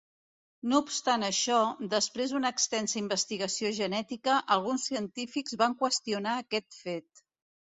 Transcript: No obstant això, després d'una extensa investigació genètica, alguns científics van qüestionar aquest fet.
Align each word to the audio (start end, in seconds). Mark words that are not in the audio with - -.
No 0.69 0.77
obstant 0.83 1.25
això, 1.25 1.57
després 1.91 2.33
d'una 2.35 2.51
extensa 2.57 2.97
investigació 3.01 3.71
genètica, 3.81 4.39
alguns 4.57 4.87
científics 4.93 5.59
van 5.65 5.77
qüestionar 5.85 6.35
aquest 6.41 6.81
fet. 6.83 7.25